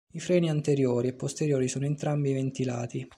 I 0.13 0.19
freni 0.19 0.49
anteriori 0.49 1.09
e 1.09 1.13
posteriori 1.13 1.67
sono 1.67 1.85
entrambi 1.85 2.33
ventilati. 2.33 3.07